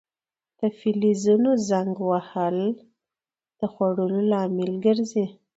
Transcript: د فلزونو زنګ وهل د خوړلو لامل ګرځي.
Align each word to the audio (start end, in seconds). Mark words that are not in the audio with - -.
د 0.59 0.61
فلزونو 0.77 1.49
زنګ 1.69 1.93
وهل 2.09 2.57
د 3.59 3.61
خوړلو 3.73 4.19
لامل 4.31 4.71
ګرځي. 4.85 5.25